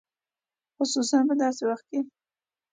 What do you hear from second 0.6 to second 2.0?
خصوصاً په داسې وخت کې.